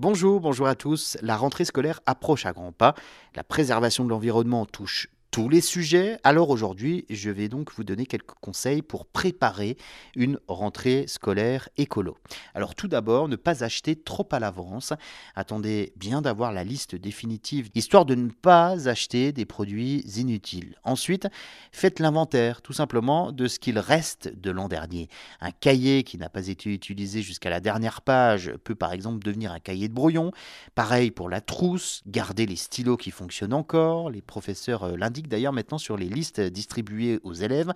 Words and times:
Bonjour, 0.00 0.40
bonjour 0.40 0.66
à 0.66 0.74
tous. 0.74 1.16
La 1.22 1.36
rentrée 1.36 1.64
scolaire 1.64 2.00
approche 2.04 2.46
à 2.46 2.52
grands 2.52 2.72
pas. 2.72 2.96
La 3.36 3.44
préservation 3.44 4.04
de 4.04 4.10
l'environnement 4.10 4.66
touche 4.66 5.08
tous 5.34 5.48
les 5.48 5.60
sujets. 5.60 6.16
Alors 6.22 6.50
aujourd'hui, 6.50 7.06
je 7.10 7.28
vais 7.28 7.48
donc 7.48 7.72
vous 7.72 7.82
donner 7.82 8.06
quelques 8.06 8.36
conseils 8.40 8.82
pour 8.82 9.04
préparer 9.04 9.76
une 10.14 10.38
rentrée 10.46 11.06
scolaire 11.08 11.68
écolo. 11.76 12.16
Alors 12.54 12.76
tout 12.76 12.86
d'abord, 12.86 13.26
ne 13.26 13.34
pas 13.34 13.64
acheter 13.64 13.96
trop 13.96 14.28
à 14.30 14.38
l'avance. 14.38 14.92
Attendez 15.34 15.92
bien 15.96 16.22
d'avoir 16.22 16.52
la 16.52 16.62
liste 16.62 16.94
définitive, 16.94 17.68
histoire 17.74 18.04
de 18.04 18.14
ne 18.14 18.28
pas 18.28 18.88
acheter 18.88 19.32
des 19.32 19.44
produits 19.44 20.04
inutiles. 20.16 20.76
Ensuite, 20.84 21.26
faites 21.72 21.98
l'inventaire 21.98 22.62
tout 22.62 22.72
simplement 22.72 23.32
de 23.32 23.48
ce 23.48 23.58
qu'il 23.58 23.80
reste 23.80 24.28
de 24.40 24.52
l'an 24.52 24.68
dernier. 24.68 25.08
Un 25.40 25.50
cahier 25.50 26.04
qui 26.04 26.16
n'a 26.16 26.28
pas 26.28 26.46
été 26.46 26.72
utilisé 26.72 27.22
jusqu'à 27.22 27.50
la 27.50 27.58
dernière 27.58 28.02
page 28.02 28.52
peut 28.62 28.76
par 28.76 28.92
exemple 28.92 29.24
devenir 29.24 29.50
un 29.50 29.58
cahier 29.58 29.88
de 29.88 29.94
brouillon. 29.94 30.30
Pareil 30.76 31.10
pour 31.10 31.28
la 31.28 31.40
trousse, 31.40 32.02
gardez 32.06 32.46
les 32.46 32.54
stylos 32.54 32.98
qui 32.98 33.10
fonctionnent 33.10 33.52
encore. 33.52 34.10
Les 34.10 34.22
professeurs 34.22 34.84
euh, 34.84 34.96
d'ailleurs 35.28 35.52
maintenant 35.52 35.78
sur 35.78 35.96
les 35.96 36.08
listes 36.08 36.40
distribuées 36.40 37.20
aux 37.22 37.32
élèves. 37.32 37.72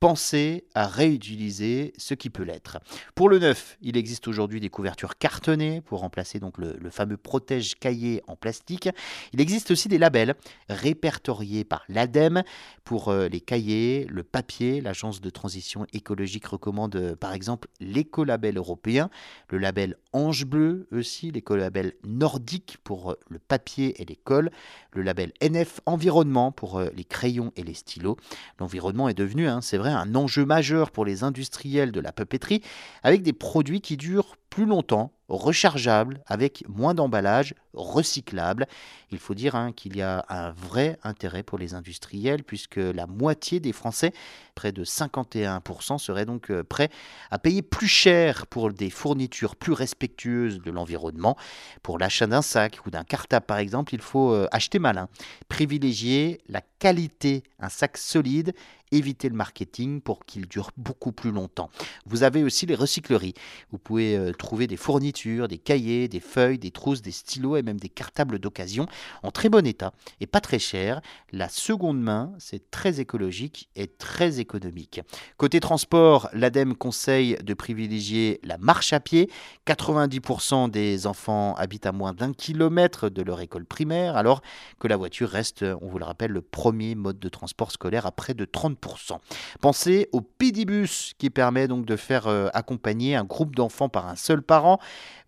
Pensez 0.00 0.64
à 0.74 0.86
réutiliser 0.86 1.92
ce 1.98 2.14
qui 2.14 2.30
peut 2.30 2.42
l'être. 2.42 2.78
Pour 3.14 3.28
le 3.28 3.38
neuf, 3.38 3.76
il 3.82 3.98
existe 3.98 4.28
aujourd'hui 4.28 4.58
des 4.58 4.70
couvertures 4.70 5.18
cartonnées 5.18 5.82
pour 5.82 6.00
remplacer 6.00 6.40
donc 6.40 6.56
le, 6.56 6.76
le 6.80 6.90
fameux 6.90 7.18
protège 7.18 7.74
cahier 7.74 8.22
en 8.26 8.36
plastique. 8.36 8.88
Il 9.32 9.40
existe 9.40 9.70
aussi 9.70 9.88
des 9.88 9.98
labels 9.98 10.34
répertoriés 10.68 11.64
par 11.64 11.84
l'ADEME 11.88 12.42
pour 12.84 13.08
euh, 13.08 13.28
les 13.28 13.40
cahiers, 13.40 14.06
le 14.08 14.22
papier. 14.22 14.80
L'agence 14.80 15.20
de 15.20 15.30
transition 15.30 15.86
écologique 15.92 16.46
recommande 16.46 16.96
euh, 16.96 17.16
par 17.16 17.32
exemple 17.32 17.68
l'écolabel 17.80 18.56
européen, 18.56 19.10
le 19.48 19.58
label 19.58 19.96
Ange 20.12 20.44
Bleu 20.44 20.88
aussi, 20.92 21.30
l'écolabel 21.30 21.94
nordique 22.04 22.78
pour 22.84 23.12
euh, 23.12 23.14
le 23.28 23.38
papier 23.38 24.00
et 24.00 24.04
les 24.04 24.16
cols, 24.16 24.50
le 24.92 25.02
label 25.02 25.32
NF 25.42 25.80
Environnement 25.86 26.52
pour 26.52 26.80
les 26.80 27.04
crayons 27.04 27.52
et 27.56 27.62
les 27.62 27.74
stylos. 27.74 28.16
L'environnement 28.58 29.08
est 29.08 29.14
devenu, 29.14 29.48
hein, 29.48 29.60
c'est 29.60 29.78
vrai, 29.78 29.90
un 29.90 30.14
enjeu 30.14 30.44
majeur 30.44 30.90
pour 30.90 31.04
les 31.04 31.24
industriels 31.24 31.92
de 31.92 32.00
la 32.00 32.12
papeterie, 32.12 32.62
avec 33.02 33.22
des 33.22 33.32
produits 33.32 33.80
qui 33.80 33.96
durent 33.96 34.36
plus 34.50 34.66
longtemps, 34.66 35.12
rechargeables, 35.30 36.20
avec 36.26 36.64
moins 36.68 36.92
d'emballage, 36.92 37.54
recyclables. 37.72 38.66
Il 39.10 39.18
faut 39.18 39.34
dire 39.34 39.54
hein, 39.54 39.72
qu'il 39.72 39.96
y 39.96 40.02
a 40.02 40.24
un 40.28 40.50
vrai 40.50 40.98
intérêt 41.02 41.42
pour 41.42 41.56
les 41.56 41.74
industriels, 41.74 42.42
puisque 42.42 42.76
la 42.76 43.06
moitié 43.06 43.60
des 43.60 43.72
Français, 43.72 44.12
près 44.54 44.72
de 44.72 44.84
51%, 44.84 45.98
seraient 45.98 46.26
donc 46.26 46.50
euh, 46.50 46.64
prêts 46.64 46.90
à 47.30 47.38
payer 47.38 47.62
plus 47.62 47.88
cher 47.88 48.46
pour 48.48 48.72
des 48.72 48.90
fournitures 48.90 49.56
plus 49.56 49.72
respectueuses 49.72 50.60
de 50.60 50.70
l'environnement. 50.70 51.36
Pour 51.82 51.98
l'achat 51.98 52.26
d'un 52.26 52.42
sac 52.42 52.80
ou 52.86 52.90
d'un 52.90 53.04
cartable, 53.04 53.46
par 53.46 53.58
exemple, 53.58 53.94
il 53.94 54.00
faut 54.00 54.32
euh, 54.32 54.46
acheter 54.50 54.78
malin, 54.78 55.08
privilégier 55.48 56.40
la 56.48 56.60
qualité, 56.80 57.44
un 57.60 57.68
sac 57.68 57.96
solide, 57.96 58.52
éviter 58.92 59.28
le 59.28 59.34
marketing 59.34 60.00
pour 60.00 60.24
qu'il 60.24 60.46
dure 60.46 60.70
beaucoup 60.76 61.12
plus 61.12 61.30
longtemps. 61.30 61.70
Vous 62.06 62.22
avez 62.22 62.42
aussi 62.42 62.66
les 62.66 62.74
recycleries. 62.74 63.34
Vous 63.70 63.78
pouvez 63.78 64.16
euh, 64.16 64.32
trouver 64.32 64.66
des 64.66 64.76
fournitures, 64.76 65.19
des 65.28 65.58
cahiers, 65.58 66.08
des 66.08 66.20
feuilles, 66.20 66.58
des 66.58 66.70
trousses, 66.70 67.02
des 67.02 67.10
stylos 67.10 67.56
et 67.56 67.62
même 67.62 67.78
des 67.78 67.88
cartables 67.88 68.38
d'occasion 68.38 68.86
en 69.22 69.30
très 69.30 69.48
bon 69.48 69.66
état 69.66 69.92
et 70.20 70.26
pas 70.26 70.40
très 70.40 70.58
cher. 70.58 71.00
La 71.32 71.48
seconde 71.48 72.00
main, 72.00 72.32
c'est 72.38 72.70
très 72.70 73.00
écologique 73.00 73.68
et 73.76 73.86
très 73.86 74.40
économique. 74.40 75.00
Côté 75.36 75.60
transport, 75.60 76.28
l'ADEME 76.32 76.74
conseille 76.74 77.36
de 77.42 77.54
privilégier 77.54 78.40
la 78.42 78.58
marche 78.58 78.92
à 78.92 79.00
pied. 79.00 79.30
90% 79.66 80.70
des 80.70 81.06
enfants 81.06 81.54
habitent 81.54 81.86
à 81.86 81.92
moins 81.92 82.12
d'un 82.12 82.32
kilomètre 82.32 83.08
de 83.08 83.22
leur 83.22 83.40
école 83.40 83.64
primaire, 83.64 84.16
alors 84.16 84.42
que 84.78 84.88
la 84.88 84.96
voiture 84.96 85.28
reste, 85.28 85.64
on 85.82 85.88
vous 85.88 85.98
le 85.98 86.04
rappelle, 86.04 86.30
le 86.30 86.42
premier 86.42 86.94
mode 86.94 87.18
de 87.18 87.28
transport 87.28 87.70
scolaire 87.70 88.06
à 88.06 88.12
près 88.12 88.34
de 88.34 88.44
30%. 88.44 89.18
Pensez 89.60 90.08
au 90.12 90.20
pédibus 90.20 91.14
qui 91.18 91.30
permet 91.30 91.68
donc 91.68 91.84
de 91.84 91.96
faire 91.96 92.26
euh, 92.26 92.48
accompagner 92.54 93.16
un 93.16 93.24
groupe 93.24 93.54
d'enfants 93.54 93.88
par 93.88 94.08
un 94.08 94.16
seul 94.16 94.42
parent, 94.42 94.78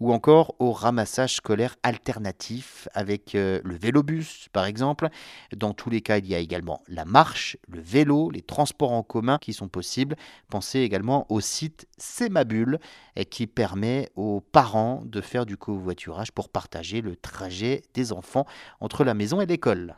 ou 0.00 0.12
encore 0.12 0.54
au 0.58 0.72
ramassage 0.72 1.36
scolaire 1.36 1.76
alternatif 1.82 2.88
avec 2.94 3.34
euh, 3.34 3.60
le 3.64 3.76
vélobus 3.76 4.48
par 4.52 4.66
exemple. 4.66 5.08
Dans 5.56 5.74
tous 5.74 5.90
les 5.90 6.00
cas, 6.00 6.18
il 6.18 6.26
y 6.26 6.34
a 6.34 6.38
également 6.38 6.82
la 6.88 7.04
marche, 7.04 7.56
le 7.68 7.80
vélo, 7.80 8.30
les 8.30 8.42
transports 8.42 8.92
en 8.92 9.02
commun 9.02 9.38
qui 9.38 9.52
sont 9.52 9.68
possibles. 9.68 10.16
Pensez 10.48 10.80
également 10.80 11.26
au 11.30 11.40
site 11.40 11.86
Semabule 11.98 12.78
qui 13.30 13.46
permet 13.46 14.10
aux 14.16 14.40
parents 14.40 15.02
de 15.04 15.20
faire 15.20 15.46
du 15.46 15.56
covoiturage 15.56 16.32
pour 16.32 16.48
partager 16.48 17.00
le 17.00 17.16
trajet 17.16 17.82
des 17.94 18.12
enfants 18.12 18.46
entre 18.80 19.04
la 19.04 19.14
maison 19.14 19.40
et 19.40 19.46
l'école. 19.46 19.96